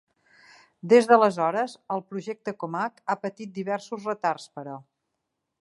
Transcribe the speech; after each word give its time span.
Des 0.93 1.09
d'aleshores, 1.11 1.75
el 1.97 2.03
projecte 2.13 2.55
Comac 2.65 2.99
ha 3.15 3.19
patit 3.27 3.55
diversos 3.61 4.13
retards 4.13 4.53
però. 4.59 4.79